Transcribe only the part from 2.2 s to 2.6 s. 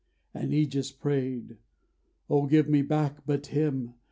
'O